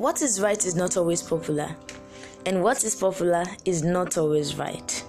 What 0.00 0.22
is 0.22 0.40
right 0.40 0.64
is 0.64 0.74
not 0.74 0.96
always 0.96 1.20
popular, 1.20 1.76
and 2.46 2.62
what 2.62 2.84
is 2.84 2.94
popular 2.94 3.44
is 3.66 3.82
not 3.82 4.16
always 4.16 4.56
right. 4.56 5.04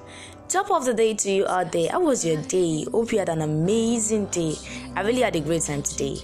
Top 0.49 0.69
of 0.69 0.83
the 0.83 0.93
day 0.93 1.13
to 1.13 1.31
you 1.31 1.47
out 1.47 1.71
there. 1.71 1.89
How 1.91 2.01
was 2.01 2.25
your 2.25 2.41
day? 2.41 2.83
Hope 2.91 3.13
you 3.13 3.19
had 3.19 3.29
an 3.29 3.41
amazing 3.41 4.25
day. 4.25 4.53
I 4.93 4.99
really 5.03 5.21
had 5.21 5.37
a 5.37 5.39
great 5.39 5.61
time 5.61 5.81
today. 5.81 6.17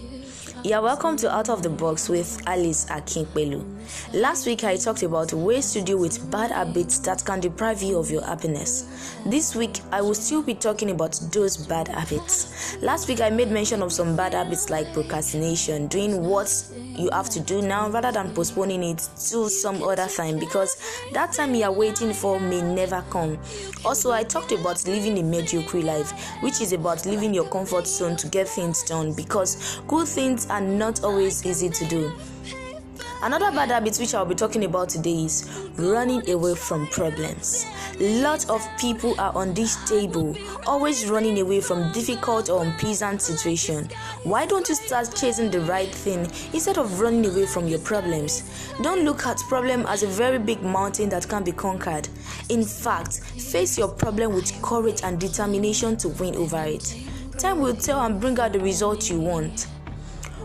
You're 0.68 0.82
welcome 0.82 1.16
to 1.20 1.34
Out 1.34 1.48
of 1.48 1.64
the 1.64 1.70
Box 1.70 2.10
with 2.10 2.42
Alice 2.46 2.88
Akinpelu. 2.88 3.64
Last 4.14 4.46
week 4.46 4.66
I 4.66 4.76
talked 4.76 5.02
about 5.02 5.32
ways 5.32 5.72
to 5.72 5.82
deal 5.82 5.98
with 5.98 6.30
bad 6.30 6.52
habits 6.52 7.00
that 7.00 7.24
can 7.24 7.40
deprive 7.40 7.82
you 7.82 7.98
of 7.98 8.12
your 8.12 8.26
happiness. 8.26 9.16
This 9.26 9.56
week 9.56 9.80
I 9.94 10.02
will 10.02 10.14
still 10.14 10.44
be 10.44 10.54
talking 10.54 10.92
about 10.92 11.18
those 11.32 11.56
bad 11.56 11.88
habits. 11.88 12.76
Last 12.82 13.08
week 13.08 13.22
I 13.22 13.30
made 13.30 13.50
mention 13.50 13.82
of 13.82 13.94
some 13.94 14.18
bad 14.18 14.34
habits 14.34 14.70
like 14.70 14.92
procrastination, 14.92 15.88
doing 15.88 16.26
what 16.26 16.52
you 16.98 17.10
have 17.14 17.30
to 17.30 17.40
do 17.40 17.62
now 17.62 17.90
rather 17.90 18.12
than 18.12 18.34
postponing 18.34 18.84
it 18.84 18.98
to 19.30 19.50
some 19.50 19.82
other 19.84 20.08
time 20.08 20.38
because 20.38 20.76
that 21.14 21.32
time 21.32 21.56
you 21.56 21.64
are 21.64 21.72
waiting 21.72 22.12
for 22.12 22.42
may 22.42 22.62
never 22.62 23.02
come. 23.10 23.40
Also, 23.86 24.12
I 24.12 24.24
talked 24.24 24.52
about 24.52 24.86
living 24.86 25.18
a 25.18 25.24
mediocre 25.24 25.82
life, 25.82 26.12
which 26.42 26.60
is 26.60 26.74
about 26.74 27.06
leaving 27.06 27.34
your 27.34 27.48
comfort 27.48 27.88
zone 27.88 28.18
to 28.18 28.28
get 28.28 28.50
things 28.50 28.84
done 28.84 29.14
because 29.14 29.80
good 29.88 30.08
things 30.08 30.46
are 30.50 30.57
not 30.62 31.04
always 31.04 31.46
easy 31.46 31.70
to 31.70 31.86
do. 31.86 32.12
Another 33.24 33.50
bad 33.52 33.70
habit 33.70 33.98
which 33.98 34.14
I'll 34.14 34.26
be 34.26 34.36
talking 34.36 34.64
about 34.66 34.90
today 34.90 35.26
is 35.26 35.50
running 35.76 36.30
away 36.30 36.54
from 36.54 36.86
problems. 36.88 37.66
Lots 38.00 38.48
of 38.48 38.64
people 38.78 39.20
are 39.20 39.34
on 39.36 39.56
this 39.56 39.76
table, 39.90 40.38
always 40.68 41.10
running 41.10 41.40
away 41.40 41.60
from 41.60 41.92
difficult 41.94 42.48
or 42.48 42.64
unpleasant 42.64 43.24
situation. 43.24 43.90
Why 44.22 44.46
don't 44.46 44.70
you 44.70 44.76
start 44.76 45.16
chasing 45.16 45.50
the 45.50 45.62
right 45.62 45.90
thing 45.90 46.26
instead 46.54 46.78
of 46.78 47.00
running 47.00 47.26
away 47.26 47.48
from 47.48 47.68
your 47.68 47.80
problems? 47.80 48.44
Don't 48.84 49.04
look 49.04 49.26
at 49.26 49.40
problem 49.50 49.88
as 49.88 50.04
a 50.04 50.08
very 50.08 50.38
big 50.38 50.62
mountain 50.62 51.10
that 51.10 51.28
can 51.28 51.44
be 51.44 51.52
conquered. 51.52 52.08
In 52.50 52.64
fact, 52.64 53.22
face 53.22 53.80
your 53.80 53.88
problem 53.88 54.36
with 54.36 54.62
courage 54.62 55.02
and 55.04 55.20
determination 55.20 55.98
to 55.98 56.10
win 56.10 56.36
over 56.36 56.64
it. 56.66 56.96
Time 57.40 57.62
will 57.62 57.76
tell 57.76 58.02
and 58.02 58.22
bring 58.22 58.40
out 58.40 58.54
the 58.54 58.60
result 58.60 59.10
you 59.10 59.20
want. 59.20 59.66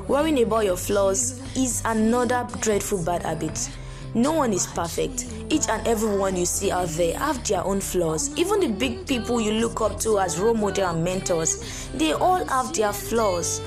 Worrying 0.09 0.43
about 0.43 0.65
your 0.65 0.77
flaws 0.77 1.41
is 1.57 1.81
another 1.85 2.47
dreadful 2.61 3.05
bad 3.05 3.23
habit. 3.23 3.71
No 4.15 4.33
one 4.33 4.53
is 4.53 4.67
perfect. 4.67 5.27
Each 5.49 5.69
and 5.69 5.87
everyone 5.87 6.37
you 6.37 6.45
see 6.45 6.73
out 6.73 6.89
there 6.89 7.17
have 7.17 7.47
their 7.47 7.65
own 7.65 7.81
flaws. 7.81 8.37
Even 8.37 8.59
the 8.59 8.69
big 8.69 9.07
people 9.07 9.41
you 9.41 9.53
look 9.53 9.81
up 9.81 10.01
to 10.01 10.19
as 10.19 10.41
role 10.41 10.55
model 10.55 10.89
and 10.89 11.05
mentors, 11.05 11.89
they 11.95 12.13
all 12.15 12.45
have 12.47 12.75
their 12.75 12.93
flaws. 12.93 13.61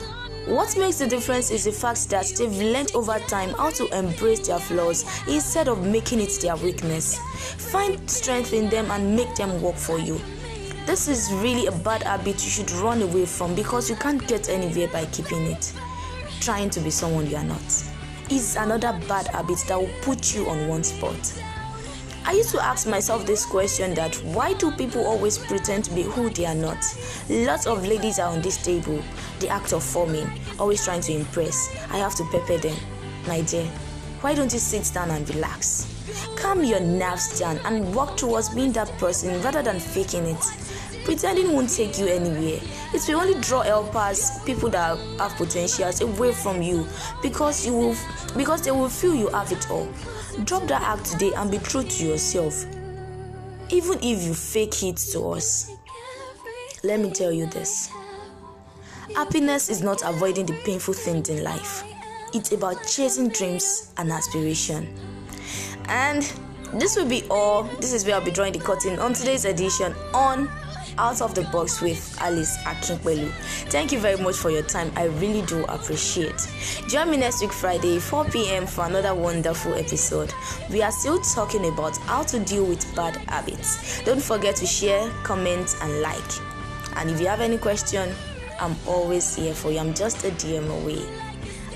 What 0.45 0.78
makes 0.78 0.97
the 1.00 1.08
difference 1.08 1.52
is 1.52 1.63
the 1.63 1.72
fact 1.72 2.09
that 2.09 2.28
they've 2.38 2.52
learned 2.52 2.91
over 2.94 3.17
time 3.28 3.52
how 3.52 3.69
to 3.72 3.88
embrace 3.97 4.45
their 4.45 4.59
flaws 4.59 5.06
instead 5.28 5.69
of 5.69 5.88
making 5.88 6.19
it 6.19 6.38
their 6.41 6.58
weakness. 6.58 7.17
Find 7.72 8.09
strength 8.09 8.52
in 8.52 8.69
them 8.69 8.91
and 8.91 9.16
make 9.16 9.33
them 9.36 9.61
work 9.61 9.75
for 9.75 9.97
you. 10.00 10.19
This 10.86 11.08
is 11.08 11.31
really 11.36 11.67
a 11.67 11.72
bad 11.72 12.03
habit 12.03 12.44
you 12.44 12.52
should 12.52 12.72
run 12.72 13.02
away 13.02 13.25
from 13.25 13.56
because 13.56 13.89
you 13.89 13.95
can't 13.95 14.28
get 14.28 14.50
anywhere 14.50 14.89
by 14.89 15.06
keeping 15.06 15.44
it 15.44 15.73
trying 16.39 16.69
to 16.72 16.80
be 16.80 16.89
someone 16.89 17.30
you 17.30 17.38
are 17.38 17.44
not 17.44 17.61
is 18.30 18.55
another 18.55 19.00
bad 19.08 19.28
habit 19.28 19.64
that 19.67 19.80
will 19.80 19.89
put 20.02 20.33
you 20.33 20.47
on 20.47 20.67
one 20.67 20.83
spot. 20.83 21.41
I 22.25 22.31
used 22.31 22.50
to 22.52 22.64
ask 22.64 22.88
myself 22.88 23.25
this 23.28 23.45
question 23.45 23.94
that 23.94 24.16
why 24.23 24.53
do 24.53 24.72
people 24.72 25.06
always 25.06 25.38
pretend 25.38 25.86
to 25.86 25.94
be 25.94 26.02
who 26.02 26.30
they 26.31 26.47
are 26.47 26.56
not? 26.56 26.83
Lots 27.30 27.67
of 27.67 27.86
ladies 27.86 28.17
are 28.17 28.31
on 28.31 28.41
this 28.41 28.58
table, 28.63 29.00
the 29.39 29.50
act 29.50 29.73
of 29.73 29.83
forming, 29.83 30.28
always 30.58 30.83
trying 30.83 31.02
to 31.02 31.13
impress. 31.13 31.69
I 31.91 31.97
have 31.97 32.16
to 32.16 32.23
pepper 32.31 32.58
them. 32.58 32.75
My 33.28 33.41
dear, 33.41 33.66
why 34.22 34.33
don't 34.33 34.52
you 34.52 34.59
sit 34.59 34.91
down 34.91 35.11
and 35.11 35.30
relax? 35.36 35.91
Calm 36.36 36.63
your 36.63 36.80
nerves 36.80 37.39
down 37.39 37.59
and 37.59 37.94
work 37.94 38.17
towards 38.17 38.50
being 38.50 38.72
that 38.72 38.89
person 38.97 39.39
rather 39.44 39.61
than 39.61 39.80
faking 39.80 40.25
it. 40.25 40.44
Pretending 41.05 41.53
won't 41.53 41.69
take 41.69 41.99
you 41.99 42.07
anywhere. 42.07 42.59
It 42.91 43.07
will 43.07 43.19
only 43.19 43.39
draw 43.39 43.61
helpers, 43.61 44.39
people 44.43 44.69
that 44.69 44.97
have 45.19 45.35
potentials 45.35 46.01
away 46.01 46.33
from 46.33 46.63
you 46.63 46.88
because 47.21 47.63
you 47.66 47.73
will 47.73 47.95
because 48.35 48.63
they 48.63 48.71
will 48.71 48.89
feel 48.89 49.13
you 49.13 49.27
have 49.29 49.51
it 49.51 49.69
all. 49.69 49.88
Drop 50.45 50.67
that 50.67 50.81
act 50.81 51.05
today 51.05 51.31
and 51.35 51.51
be 51.51 51.59
true 51.59 51.83
to 51.83 52.05
yourself. 52.05 52.65
Even 53.69 53.99
if 54.01 54.23
you 54.23 54.33
fake 54.33 54.81
it 54.81 54.97
to 55.13 55.29
us. 55.29 55.71
Let 56.83 56.99
me 56.99 57.11
tell 57.11 57.31
you 57.31 57.45
this. 57.45 57.91
Happiness 59.15 59.69
is 59.69 59.83
not 59.83 60.01
avoiding 60.03 60.47
the 60.47 60.59
painful 60.65 60.95
things 60.95 61.29
in 61.29 61.44
life. 61.44 61.83
It's 62.33 62.51
about 62.51 62.85
chasing 62.88 63.29
dreams 63.29 63.94
and 63.97 64.11
aspiration. 64.11 64.88
And 65.88 66.23
this 66.73 66.95
will 66.97 67.07
be 67.07 67.23
all. 67.29 67.63
This 67.79 67.94
is 67.94 68.05
where 68.05 68.15
I'll 68.15 68.25
be 68.25 68.31
drawing 68.31 68.53
the 68.53 68.59
curtain 68.59 68.97
on 68.97 69.13
today's 69.13 69.45
edition 69.45 69.94
on 70.13 70.49
out 70.97 71.22
of 71.22 71.35
the 71.35 71.44
box 71.44 71.81
with 71.81 72.17
Alice 72.22 72.57
Akinpelu. 72.59 73.31
Thank 73.69 73.91
you 73.91 74.00
very 74.00 74.22
much 74.22 74.35
for 74.35 74.50
your 74.50 74.63
time. 74.63 74.91
I 74.95 75.06
really 75.06 75.41
do 75.44 75.63
appreciate. 75.66 76.47
Join 76.88 77.11
me 77.11 77.17
next 77.17 77.41
week 77.41 77.51
Friday 77.51 78.00
4 78.00 78.25
p.m. 78.25 78.66
for 78.66 78.85
another 78.85 79.13
wonderful 79.13 79.73
episode. 79.75 80.33
We 80.69 80.81
are 80.81 80.91
still 80.91 81.19
talking 81.22 81.67
about 81.67 81.97
how 82.00 82.23
to 82.23 82.39
deal 82.39 82.66
with 82.66 82.95
bad 82.95 83.16
habits. 83.29 84.01
Don't 84.03 84.22
forget 84.22 84.56
to 84.57 84.66
share, 84.66 85.09
comment, 85.23 85.75
and 85.81 86.01
like. 86.01 86.22
And 86.95 87.09
if 87.09 87.19
you 87.19 87.27
have 87.27 87.41
any 87.41 87.57
question, 87.57 88.13
I'm 88.59 88.75
always 88.88 89.35
here 89.35 89.53
for 89.53 89.72
you. 89.72 89.79
I'm 89.79 89.94
just 89.94 90.23
a 90.23 90.31
DM 90.31 90.69
away. 90.81 91.06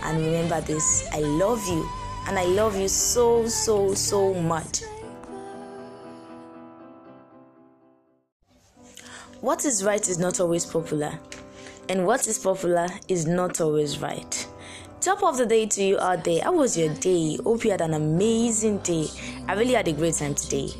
And 0.03 0.17
remember 0.19 0.61
this, 0.61 1.07
I 1.11 1.19
love 1.19 1.65
you 1.67 1.87
and 2.27 2.37
I 2.37 2.45
love 2.45 2.79
you 2.79 2.87
so 2.87 3.47
so 3.47 3.93
so 3.93 4.33
much. 4.33 4.83
What 9.41 9.63
is 9.63 9.85
right 9.85 10.05
is 10.05 10.19
not 10.19 10.41
always 10.41 10.65
popular, 10.65 11.17
and 11.87 12.05
what 12.05 12.27
is 12.27 12.37
popular 12.37 12.87
is 13.07 13.25
not 13.25 13.61
always 13.61 13.99
right. 13.99 14.47
Top 14.99 15.23
of 15.23 15.37
the 15.37 15.45
day 15.45 15.65
to 15.65 15.81
you 15.81 15.97
out 15.97 16.25
there. 16.25 16.43
How 16.43 16.51
was 16.51 16.77
your 16.77 16.93
day? 16.95 17.37
Hope 17.37 17.63
you 17.63 17.71
had 17.71 17.79
an 17.79 17.93
amazing 17.93 18.79
day. 18.79 19.07
I 19.47 19.53
really 19.53 19.75
had 19.75 19.87
a 19.87 19.93
great 19.93 20.15
time 20.15 20.35
today. 20.35 20.71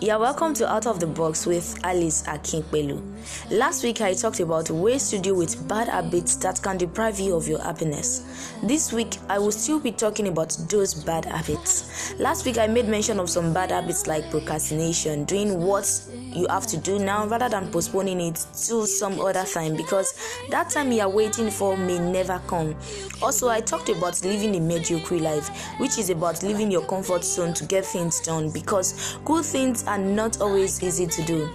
You're 0.00 0.18
welcome 0.18 0.54
to 0.54 0.66
Out 0.66 0.86
of 0.86 0.98
the 0.98 1.06
Box 1.06 1.44
with 1.44 1.78
Alice 1.84 2.22
Akinpelu. 2.22 3.02
Last 3.50 3.84
week 3.84 4.00
I 4.00 4.14
talked 4.14 4.40
about 4.40 4.70
ways 4.70 5.10
to 5.10 5.18
deal 5.18 5.36
with 5.36 5.68
bad 5.68 5.88
habits 5.88 6.36
that 6.36 6.62
can 6.62 6.78
deprive 6.78 7.20
you 7.20 7.36
of 7.36 7.46
your 7.46 7.60
happiness. 7.60 8.56
This 8.62 8.94
week 8.94 9.18
I 9.28 9.38
will 9.38 9.52
still 9.52 9.78
be 9.78 9.92
talking 9.92 10.28
about 10.28 10.56
those 10.70 10.94
bad 10.94 11.26
habits. 11.26 12.14
Last 12.18 12.46
week 12.46 12.56
I 12.56 12.66
made 12.66 12.88
mention 12.88 13.20
of 13.20 13.28
some 13.28 13.52
bad 13.52 13.72
habits 13.72 14.06
like 14.06 14.30
procrastination, 14.30 15.24
doing 15.26 15.60
what 15.60 15.84
you 16.32 16.46
have 16.48 16.66
to 16.68 16.76
do 16.76 16.98
now 16.98 17.26
rather 17.26 17.48
than 17.48 17.70
postponing 17.70 18.20
it 18.20 18.36
to 18.66 18.86
some 18.86 19.20
other 19.20 19.44
time 19.44 19.76
because 19.76 20.14
that 20.50 20.70
time 20.70 20.92
you 20.92 21.00
are 21.00 21.08
waiting 21.08 21.50
for 21.50 21.76
may 21.76 21.98
never 21.98 22.40
come. 22.46 22.76
Also, 23.22 23.48
I 23.48 23.60
talked 23.60 23.88
about 23.88 24.22
living 24.24 24.56
a 24.56 24.60
mediocre 24.60 25.18
life, 25.18 25.48
which 25.78 25.98
is 25.98 26.10
about 26.10 26.42
leaving 26.42 26.70
your 26.70 26.86
comfort 26.86 27.24
zone 27.24 27.54
to 27.54 27.64
get 27.64 27.84
things 27.84 28.20
done 28.20 28.50
because 28.50 29.18
good 29.24 29.44
things 29.44 29.84
are 29.86 29.98
not 29.98 30.40
always 30.40 30.82
easy 30.82 31.06
to 31.06 31.22
do. 31.22 31.50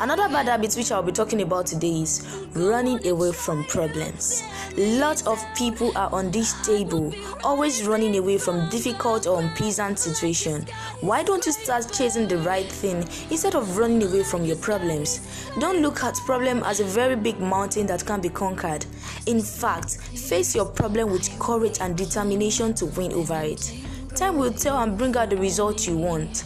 Another 0.00 0.30
bad 0.30 0.46
habit 0.46 0.72
which 0.76 0.90
I'll 0.92 1.02
be 1.02 1.12
talking 1.12 1.42
about 1.42 1.66
today 1.66 2.00
is 2.00 2.46
running 2.54 3.06
away 3.06 3.32
from 3.32 3.64
problems. 3.64 4.42
Lots 4.74 5.26
of 5.26 5.44
people 5.54 5.92
are 5.94 6.10
on 6.10 6.30
this 6.30 6.54
table, 6.66 7.12
always 7.44 7.86
running 7.86 8.16
away 8.16 8.38
from 8.38 8.70
difficult 8.70 9.26
or 9.26 9.42
unpleasant 9.42 9.98
situation. 9.98 10.64
Why 11.02 11.22
don't 11.22 11.44
you 11.44 11.52
start 11.52 11.92
chasing 11.92 12.28
the 12.28 12.38
right 12.38 12.64
thing 12.64 13.02
instead 13.30 13.54
of 13.54 13.76
running 13.76 14.02
away 14.02 14.22
from 14.22 14.46
your 14.46 14.56
problems? 14.56 15.20
Don't 15.58 15.82
look 15.82 16.02
at 16.02 16.14
problem 16.24 16.62
as 16.62 16.80
a 16.80 16.84
very 16.84 17.14
big 17.14 17.38
mountain 17.38 17.86
that 17.88 18.06
can 18.06 18.22
be 18.22 18.30
conquered. 18.30 18.86
In 19.26 19.42
fact, 19.42 19.98
face 19.98 20.54
your 20.54 20.64
problem 20.64 21.12
with 21.12 21.38
courage 21.38 21.76
and 21.78 21.94
determination 21.94 22.72
to 22.76 22.86
win 22.86 23.12
over 23.12 23.42
it. 23.42 23.70
Time 24.16 24.38
will 24.38 24.52
tell 24.54 24.78
and 24.78 24.96
bring 24.96 25.14
out 25.18 25.28
the 25.28 25.36
result 25.36 25.86
you 25.86 25.98
want. 25.98 26.44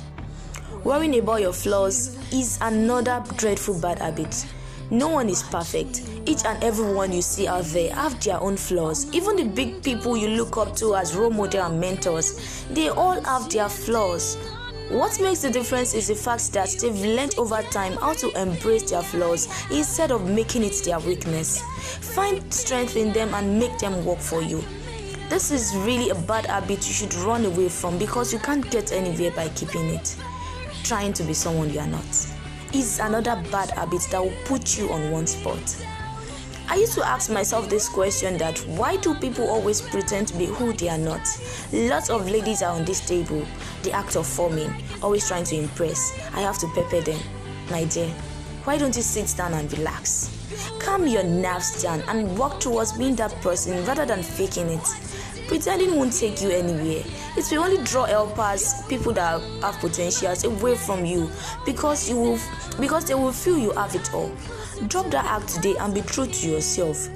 Worrying 0.84 1.18
about 1.18 1.40
your 1.40 1.54
flaws 1.54 2.14
is 2.30 2.58
another 2.60 3.24
dreadful 3.38 3.80
bad 3.80 4.00
habit. 4.00 4.44
No 4.90 5.08
one 5.08 5.30
is 5.30 5.42
perfect. 5.42 6.02
Each 6.26 6.44
and 6.44 6.62
everyone 6.62 7.10
you 7.10 7.22
see 7.22 7.48
out 7.48 7.64
there 7.64 7.94
have 7.94 8.22
their 8.22 8.38
own 8.38 8.58
flaws. 8.58 9.10
Even 9.14 9.36
the 9.36 9.44
big 9.44 9.82
people 9.82 10.14
you 10.14 10.28
look 10.28 10.58
up 10.58 10.76
to 10.76 10.94
as 10.94 11.16
role 11.16 11.30
model 11.30 11.62
and 11.64 11.80
mentors, 11.80 12.66
they 12.70 12.90
all 12.90 13.18
have 13.22 13.48
their 13.48 13.70
flaws. 13.70 14.36
What 14.90 15.18
makes 15.22 15.40
the 15.40 15.50
difference 15.50 15.94
is 15.94 16.08
the 16.08 16.14
fact 16.14 16.52
that 16.52 16.68
they've 16.78 16.94
learned 16.94 17.36
over 17.38 17.62
time 17.70 17.94
how 17.94 18.12
to 18.12 18.30
embrace 18.38 18.90
their 18.90 19.02
flaws 19.02 19.48
instead 19.70 20.10
of 20.10 20.28
making 20.28 20.64
it 20.64 20.82
their 20.84 20.98
weakness. 20.98 21.62
Find 22.14 22.52
strength 22.52 22.94
in 22.96 23.10
them 23.14 23.32
and 23.32 23.58
make 23.58 23.78
them 23.78 24.04
work 24.04 24.18
for 24.18 24.42
you. 24.42 24.62
This 25.30 25.50
is 25.50 25.74
really 25.76 26.10
a 26.10 26.14
bad 26.14 26.44
habit 26.44 26.86
you 26.86 26.92
should 26.92 27.14
run 27.14 27.46
away 27.46 27.70
from 27.70 27.96
because 27.96 28.34
you 28.34 28.38
can't 28.38 28.70
get 28.70 28.92
anywhere 28.92 29.30
by 29.30 29.48
keeping 29.48 29.88
it 29.88 30.14
trying 30.84 31.14
to 31.14 31.22
be 31.24 31.32
someone 31.32 31.72
you 31.72 31.80
are 31.80 31.86
not 31.86 32.04
is 32.74 32.98
another 32.98 33.42
bad 33.50 33.70
habit 33.70 34.06
that 34.10 34.22
will 34.22 34.34
put 34.44 34.76
you 34.76 34.90
on 34.90 35.10
one 35.10 35.26
spot. 35.26 35.86
I 36.68 36.76
used 36.76 36.94
to 36.94 37.06
ask 37.06 37.30
myself 37.30 37.70
this 37.70 37.88
question 37.88 38.36
that 38.38 38.58
why 38.66 38.96
do 38.96 39.14
people 39.14 39.48
always 39.48 39.80
pretend 39.80 40.28
to 40.28 40.36
be 40.36 40.46
who 40.46 40.72
they 40.74 40.88
are 40.88 40.98
not? 40.98 41.26
Lots 41.72 42.10
of 42.10 42.30
ladies 42.30 42.62
are 42.62 42.74
on 42.74 42.84
this 42.84 43.06
table, 43.06 43.46
the 43.82 43.92
act 43.92 44.16
of 44.16 44.26
forming, 44.26 44.74
always 45.02 45.26
trying 45.26 45.44
to 45.44 45.56
impress. 45.56 46.18
I 46.34 46.40
have 46.40 46.58
to 46.58 46.66
pepper 46.74 47.00
them. 47.00 47.20
My 47.70 47.84
dear, 47.84 48.08
why 48.64 48.76
don't 48.76 48.96
you 48.96 49.02
sit 49.02 49.34
down 49.36 49.54
and 49.54 49.72
relax? 49.78 50.30
Calm 50.80 51.06
your 51.06 51.24
nerves 51.24 51.82
down 51.82 52.00
and 52.08 52.36
work 52.38 52.60
towards 52.60 52.92
being 52.92 53.14
that 53.16 53.32
person 53.40 53.84
rather 53.86 54.04
than 54.04 54.22
faking 54.22 54.68
it. 54.68 54.86
Pretending 55.46 55.96
won't 55.96 56.12
take 56.12 56.40
you 56.40 56.50
anywhere. 56.50 57.02
It 57.36 57.46
will 57.50 57.64
only 57.64 57.82
draw 57.84 58.06
helpers, 58.06 58.82
people 58.88 59.12
that 59.12 59.40
have 59.60 59.78
potentials 59.78 60.44
away 60.44 60.76
from 60.76 61.04
you 61.04 61.30
because 61.66 62.08
you 62.08 62.16
will 62.16 62.38
because 62.80 63.04
they 63.04 63.14
will 63.14 63.32
feel 63.32 63.58
you 63.58 63.72
have 63.72 63.94
it 63.94 64.12
all. 64.14 64.32
Drop 64.88 65.10
that 65.10 65.24
act 65.26 65.48
today 65.48 65.74
and 65.78 65.92
be 65.92 66.00
true 66.00 66.26
to 66.26 66.48
yourself. 66.48 67.08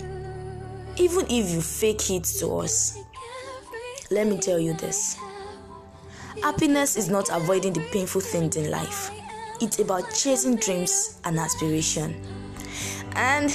Even 0.97 1.25
if 1.31 1.51
you 1.51 1.61
fake 1.61 2.11
it 2.11 2.25
to 2.25 2.59
us. 2.59 2.99
Let 4.11 4.27
me 4.27 4.39
tell 4.39 4.59
you 4.59 4.75
this. 4.75 5.19
Happiness 6.43 6.97
is 6.97 7.09
not 7.09 7.29
avoiding 7.31 7.73
the 7.73 7.81
painful 7.93 8.21
things 8.21 8.57
in 8.57 8.71
life. 8.71 9.11
It's 9.61 9.79
about 9.81 10.05
chasing 10.15 10.57
dreams 10.57 11.21
and 11.25 11.39
aspiration. 11.39 12.15
And 13.17 13.51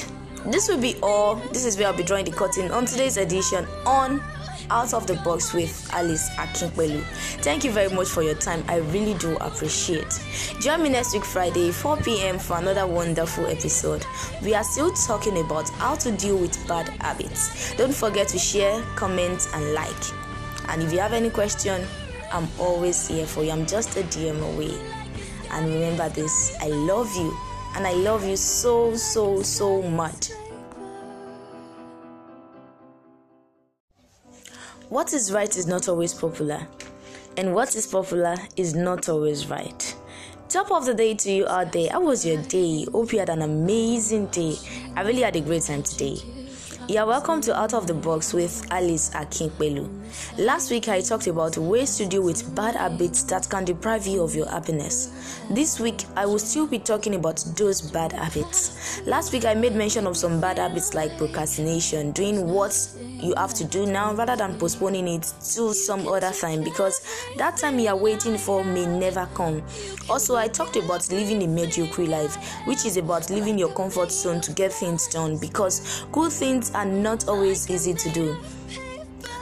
this 0.48 0.68
will 0.68 0.80
be 0.80 0.96
all. 1.02 1.36
This 1.36 1.66
is 1.66 1.78
where 1.78 1.88
I'll 1.88 1.98
be 1.98 2.04
drawing 2.04 2.26
the 2.26 2.32
curtain 2.32 2.72
on 2.72 2.86
today's 2.86 3.18
edition 3.18 3.66
on 3.86 4.22
out 4.70 4.94
of 4.94 5.08
the 5.08 5.16
box 5.16 5.54
with 5.54 5.90
Alice 5.94 6.30
Akinpelu. 6.32 7.04
Thank 7.42 7.64
you 7.64 7.72
very 7.72 7.94
much 7.94 8.08
for 8.08 8.24
your 8.24 8.36
time. 8.36 8.64
I 8.68 8.78
really 8.78 9.14
do 9.16 9.36
appreciate. 9.38 10.20
Join 10.60 10.84
me 10.84 10.90
next 10.90 11.14
week 11.14 11.26
Friday 11.26 11.72
4 11.72 11.98
p.m. 11.98 12.40
for 12.40 12.58
another 12.58 12.88
wonderful 12.88 13.46
episode. 13.48 14.06
We 14.42 14.54
are 14.56 14.64
still 14.64 14.92
talking 14.94 15.40
about 15.40 15.70
how 15.72 15.96
to 15.96 16.12
deal 16.12 16.38
with 16.38 16.68
bad 16.68 16.90
habits. 17.02 17.76
Don't 17.76 17.94
forget 17.94 18.28
to 18.30 18.40
share, 18.40 18.82
comment, 18.96 19.48
and 19.54 19.74
like. 19.74 20.70
And 20.70 20.82
if 20.84 20.92
you 20.94 21.00
have 21.00 21.14
any 21.14 21.30
question, 21.30 21.86
I'm 22.32 22.48
always 22.60 23.08
here 23.08 23.26
for 23.26 23.44
you. 23.44 23.52
I'm 23.52 23.66
just 23.66 23.98
a 23.98 24.04
DM 24.04 24.42
away. 24.54 24.74
And 25.52 25.68
remember 25.68 26.10
this 26.10 26.56
I 26.62 26.68
love 26.68 27.14
you, 27.16 27.38
and 27.76 27.86
I 27.86 27.94
love 27.94 28.26
you 28.28 28.36
so, 28.36 28.96
so, 28.96 29.42
so 29.44 29.82
much. 29.84 30.32
What 34.94 35.12
is 35.12 35.32
right 35.32 35.58
is 35.58 35.66
not 35.66 35.90
always 35.90 36.14
popular, 36.14 36.68
and 37.36 37.56
what 37.56 37.76
is 37.76 37.88
popular 37.88 38.36
is 38.56 38.76
not 38.76 39.10
always 39.10 39.48
right. 39.48 39.96
Top 40.50 40.70
of 40.72 40.86
the 40.86 40.94
day 40.94 41.16
to 41.16 41.32
you 41.32 41.48
out 41.48 41.72
there. 41.72 41.90
How 41.90 42.02
was 42.02 42.24
your 42.24 42.40
day? 42.44 42.86
Hope 42.92 43.12
you 43.12 43.18
had 43.18 43.30
an 43.30 43.42
amazing 43.42 44.28
day. 44.28 44.56
I 44.96 45.02
really 45.02 45.24
had 45.24 45.36
a 45.36 45.42
great 45.42 45.64
time 45.64 45.82
today. 45.82 46.18
Yeah, 46.88 47.06
welcome 47.06 47.42
to 47.42 47.60
Out 47.60 47.74
of 47.74 47.88
the 47.88 47.96
Box 47.96 48.34
with 48.34 48.68
Alice 48.70 49.10
Akinpelu. 49.16 49.90
Last 50.38 50.72
week 50.72 50.90
I 50.90 51.02
talked 51.02 51.28
about 51.28 51.58
ways 51.58 51.98
to 51.98 52.06
deal 52.06 52.24
with 52.24 52.56
bad 52.56 52.76
habits 52.76 53.24
that 53.24 53.50
can 53.50 53.66
deprive 53.66 54.08
you 54.08 54.24
of 54.24 54.36
your 54.36 54.50
happiness. 54.50 55.42
This 55.50 55.80
week 55.80 56.04
I 56.16 56.26
will 56.26 56.40
still 56.40 56.68
be 56.68 56.80
talking 56.80 57.16
about 57.16 57.44
those 57.56 57.82
bad 57.82 58.14
habits. 58.14 59.02
Last 59.06 59.34
week 59.34 59.46
I 59.46 59.54
made 59.54 59.76
mention 59.76 60.08
of 60.08 60.18
some 60.18 60.42
bad 60.42 60.58
habits 60.58 60.94
like 60.94 61.18
procrastination, 61.18 62.12
doing 62.12 62.48
what 62.48 62.78
you 63.00 63.34
have 63.38 63.54
to 63.54 63.64
do 63.64 63.86
now 63.86 64.14
rather 64.14 64.36
than 64.36 64.58
postponing 64.58 65.08
it 65.08 65.24
to 65.56 65.74
some 65.74 66.08
other 66.08 66.32
time 66.32 66.64
because 66.64 67.06
that 67.38 67.58
time 67.58 67.80
you 67.80 67.88
are 67.88 67.96
waiting 67.96 68.38
for 68.38 68.64
may 68.64 68.86
never 68.86 69.28
come. 69.34 69.64
Also, 70.10 70.36
I 70.36 70.48
talked 70.48 70.76
about 70.76 71.10
living 71.12 71.44
a 71.44 71.48
mediocre 71.48 72.06
life, 72.06 72.36
which 72.66 72.86
is 72.86 72.98
about 72.98 73.30
leaving 73.30 73.58
your 73.58 73.74
comfort 73.74 74.12
zone 74.12 74.42
to 74.42 74.52
get 74.52 74.74
things 74.74 75.08
done 75.08 75.38
because 75.38 76.06
good 76.12 76.32
things 76.32 76.72
are 76.72 76.86
not 76.86 77.28
always 77.28 77.70
easy 77.70 77.94
to 77.94 78.10
do. 78.10 78.38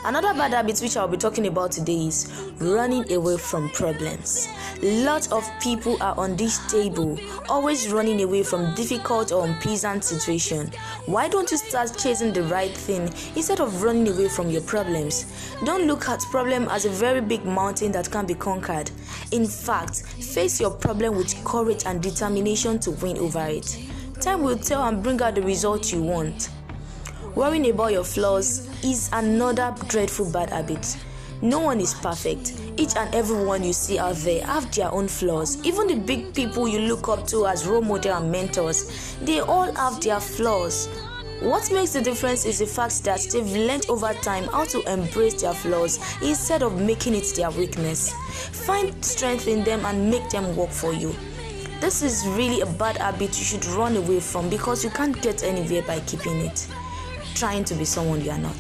Another 0.04 0.34
bad 0.34 0.52
habit 0.54 0.80
which 0.80 0.98
I'll 0.98 1.08
be 1.08 1.16
talking 1.16 1.46
about 1.46 1.72
today 1.72 2.08
is 2.08 2.52
running 2.60 3.12
away 3.14 3.38
from 3.38 3.70
problems. 3.70 4.48
Lots 4.82 5.32
of 5.32 5.48
people 5.62 6.02
are 6.02 6.18
on 6.18 6.36
this 6.36 6.58
table, 6.72 7.20
always 7.48 7.92
running 7.92 8.24
away 8.24 8.42
from 8.42 8.74
difficult 8.74 9.32
or 9.32 9.46
unpleasant 9.46 10.04
situation. 10.04 10.72
Why 11.06 11.30
don't 11.30 11.52
you 11.52 11.58
start 11.58 11.96
chasing 12.00 12.34
the 12.34 12.42
right 12.44 12.76
thing 12.76 13.14
instead 13.36 13.60
of 13.60 13.84
running 13.84 14.08
away 14.08 14.28
from 14.28 14.50
your 14.50 14.64
problems? 14.64 15.32
Don't 15.66 15.86
look 15.86 16.10
at 16.10 16.22
problem 16.32 16.68
as 16.70 16.86
a 16.86 16.90
very 16.90 17.22
big 17.22 17.46
mountain 17.46 17.92
that 17.92 18.10
can 18.10 18.26
be 18.26 18.34
conquered. 18.34 18.90
In 19.32 19.46
fact, 19.46 20.02
face 20.02 20.60
your 20.60 20.72
problem 20.72 21.16
with 21.16 21.46
courage 21.46 21.84
and 21.86 22.02
determination 22.02 22.80
to 22.80 22.92
win 22.92 23.20
over 23.20 23.46
it. 23.46 23.78
Time 24.20 24.42
will 24.42 24.58
tell 24.58 24.84
and 24.84 25.04
bring 25.04 25.22
out 25.22 25.36
the 25.36 25.44
result 25.44 25.94
you 25.94 26.02
want. 26.02 26.50
Worrying 27.36 27.70
about 27.70 27.94
your 27.94 28.04
flaws 28.04 28.68
is 28.84 29.10
another 29.14 29.74
dreadful 29.88 30.30
bad 30.34 30.50
habit. 30.50 30.98
No 31.42 31.60
one 31.60 31.80
is 31.80 31.94
perfect. 31.94 32.60
Each 32.76 32.98
and 32.98 33.14
everyone 33.16 33.64
you 33.64 33.72
see 33.72 33.98
out 33.98 34.18
there 34.18 34.46
have 34.46 34.70
their 34.76 34.92
own 34.92 35.08
flaws. 35.08 35.64
Even 35.64 35.88
the 35.88 35.96
big 35.96 36.34
people 36.34 36.68
you 36.68 36.80
look 36.80 37.08
up 37.08 37.26
to 37.28 37.48
as 37.48 37.66
role 37.66 37.82
model 37.82 38.18
and 38.18 38.30
mentors, 38.30 39.16
they 39.22 39.40
all 39.40 39.74
have 39.76 40.02
their 40.02 40.20
flaws. 40.20 40.90
What 41.40 41.72
makes 41.72 41.94
the 41.94 42.02
difference 42.02 42.46
is 42.46 42.60
the 42.60 42.66
fact 42.66 43.02
that 43.06 43.22
they've 43.32 43.66
learned 43.66 43.86
over 43.88 44.14
time 44.16 44.44
how 44.50 44.66
to 44.66 44.82
embrace 44.92 45.42
their 45.42 45.54
flaws 45.54 46.00
instead 46.22 46.62
of 46.62 46.82
making 46.82 47.16
it 47.16 47.34
their 47.34 47.50
weakness. 47.50 48.12
Find 48.66 49.04
strength 49.04 49.48
in 49.48 49.64
them 49.64 49.86
and 49.86 50.12
make 50.12 50.30
them 50.30 50.54
work 50.58 50.70
for 50.70 50.92
you. 50.92 51.16
This 51.80 52.04
is 52.04 52.28
really 52.28 52.60
a 52.60 52.66
bad 52.66 52.98
habit 52.98 53.40
you 53.40 53.46
should 53.46 53.66
run 53.68 53.96
away 53.96 54.20
from 54.20 54.50
because 54.50 54.84
you 54.84 54.90
can't 54.90 55.20
get 55.22 55.44
anywhere 55.44 55.82
by 55.84 56.02
keeping 56.02 56.42
it 56.42 56.68
trying 57.36 57.64
to 57.66 57.76
be 57.76 57.86
someone 57.86 58.22
you 58.22 58.32
are 58.32 58.38
not 58.38 58.56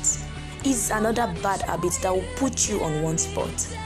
is 0.63 0.91
another 0.91 1.33
bad 1.41 1.62
habit 1.63 1.94
that 2.01 2.13
will 2.13 2.25
put 2.35 2.69
you 2.69 2.81
on 2.81 3.01
one 3.01 3.18
spot. 3.18 3.77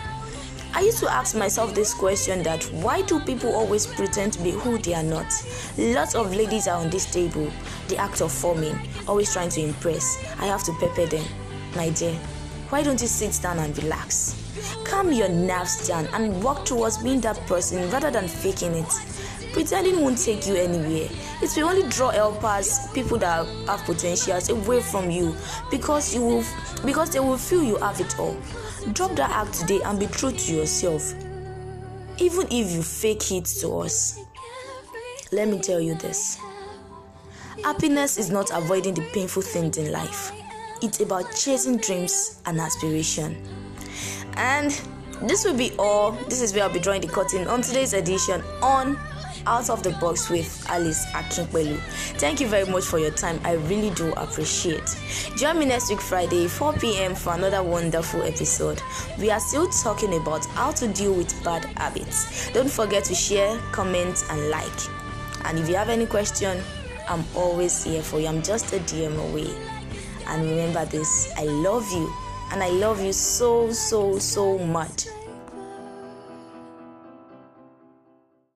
I 0.73 0.81
used 0.81 0.99
to 0.99 1.09
ask 1.09 1.37
myself 1.37 1.73
this 1.73 1.93
question 1.93 2.43
that 2.43 2.63
why 2.65 3.01
do 3.01 3.21
people 3.21 3.55
always 3.55 3.87
pretend 3.87 4.33
to 4.33 4.43
be 4.43 4.51
who 4.51 4.77
they 4.77 4.93
are 4.93 5.03
not? 5.03 5.31
Lots 5.77 6.15
of 6.15 6.35
ladies 6.35 6.67
are 6.67 6.77
on 6.77 6.89
this 6.89 7.09
table, 7.09 7.49
the 7.87 7.97
act 7.97 8.19
of 8.21 8.29
forming, 8.29 8.77
always 9.07 9.31
trying 9.31 9.49
to 9.49 9.61
impress. 9.61 10.21
I 10.37 10.47
have 10.47 10.63
to 10.63 10.73
pepper 10.73 11.05
them. 11.05 11.23
My 11.77 11.91
dear, 11.91 12.13
why 12.69 12.83
don't 12.83 13.01
you 13.01 13.07
sit 13.07 13.39
down 13.41 13.59
and 13.59 13.77
relax? 13.81 14.41
Calm 14.83 15.13
your 15.13 15.29
nerves 15.29 15.87
down 15.87 16.07
and 16.07 16.43
work 16.43 16.65
towards 16.65 16.97
being 16.97 17.21
that 17.21 17.37
person 17.47 17.89
rather 17.89 18.11
than 18.11 18.27
faking 18.27 18.73
it. 18.73 18.93
Pretending 19.55 20.01
won't 20.01 20.17
take 20.17 20.45
you 20.47 20.55
anywhere. 20.55 21.07
It 21.41 21.49
will 21.55 21.69
only 21.69 21.87
draw 21.87 22.09
helpers, 22.09 22.89
people 22.93 23.17
that 23.19 23.47
have 23.67 23.85
potentials 23.85 24.49
away 24.49 24.81
from 24.81 25.09
you 25.09 25.33
because 25.71 26.13
you 26.13 26.21
will 26.21 26.43
because 26.83 27.11
they 27.11 27.21
will 27.21 27.37
feel 27.37 27.63
you 27.63 27.77
have 27.77 28.01
it 28.01 28.19
all. 28.19 28.35
Drop 28.91 29.15
that 29.15 29.31
act 29.31 29.53
today 29.53 29.79
and 29.85 29.97
be 29.97 30.07
true 30.07 30.33
to 30.33 30.53
yourself. 30.53 31.13
Even 32.17 32.47
if 32.47 32.69
you 32.69 32.83
fake 32.83 33.31
it 33.31 33.45
to 33.61 33.77
us. 33.77 34.19
Let 35.31 35.47
me 35.47 35.61
tell 35.61 35.79
you 35.79 35.95
this. 35.95 36.37
Happiness 37.63 38.17
is 38.17 38.29
not 38.29 38.51
avoiding 38.51 38.93
the 38.93 39.09
painful 39.13 39.41
things 39.41 39.77
in 39.77 39.89
life. 39.89 40.33
It's 40.81 40.99
about 40.99 41.33
chasing 41.33 41.77
dreams 41.77 42.41
and 42.45 42.59
aspiration. 42.59 43.41
And 44.35 44.69
this 45.21 45.45
will 45.45 45.55
be 45.55 45.71
all. 45.79 46.11
This 46.27 46.41
is 46.41 46.53
where 46.53 46.63
I'll 46.65 46.73
be 46.73 46.81
drawing 46.81 46.99
the 46.99 47.07
curtain 47.07 47.47
on 47.47 47.61
today's 47.61 47.93
edition 47.93 48.41
on 48.61 48.99
out 49.47 49.69
of 49.69 49.83
the 49.83 49.91
box 49.91 50.29
with 50.29 50.65
Alice 50.69 51.05
Akinpelu. 51.07 51.77
Thank 52.17 52.39
you 52.39 52.47
very 52.47 52.69
much 52.69 52.83
for 52.83 52.99
your 52.99 53.11
time. 53.11 53.39
I 53.43 53.53
really 53.53 53.91
do 53.91 54.11
appreciate. 54.13 54.95
Join 55.35 55.59
me 55.59 55.65
next 55.65 55.89
week 55.89 56.01
Friday 56.01 56.47
4 56.47 56.73
p.m. 56.73 57.15
for 57.15 57.33
another 57.33 57.63
wonderful 57.63 58.23
episode. 58.23 58.81
We 59.19 59.31
are 59.31 59.39
still 59.39 59.67
talking 59.67 60.15
about 60.15 60.45
how 60.47 60.71
to 60.71 60.87
deal 60.87 61.13
with 61.13 61.43
bad 61.43 61.65
habits. 61.77 62.51
Don't 62.51 62.69
forget 62.69 63.03
to 63.05 63.15
share, 63.15 63.57
comment, 63.71 64.23
and 64.29 64.49
like. 64.49 64.71
And 65.45 65.59
if 65.59 65.69
you 65.69 65.75
have 65.75 65.89
any 65.89 66.05
question, 66.05 66.61
I'm 67.07 67.23
always 67.35 67.83
here 67.83 68.01
for 68.01 68.19
you. 68.19 68.27
I'm 68.27 68.41
just 68.41 68.73
a 68.73 68.79
DM 68.79 69.15
away. 69.29 69.53
And 70.27 70.41
remember 70.49 70.85
this 70.85 71.31
I 71.37 71.43
love 71.43 71.89
you, 71.91 72.11
and 72.51 72.63
I 72.63 72.69
love 72.69 73.03
you 73.03 73.13
so, 73.13 73.71
so, 73.71 74.17
so 74.17 74.57
much. 74.57 75.05